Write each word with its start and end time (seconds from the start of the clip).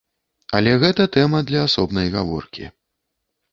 Але 0.59 0.71
гэта 0.83 1.03
тэма 1.17 1.43
для 1.51 1.61
асобнай 1.67 2.11
гаворкі. 2.19 2.65